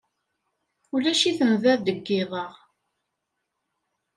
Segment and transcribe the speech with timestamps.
[0.93, 2.45] Ulac-iten da deg yiḍ-a.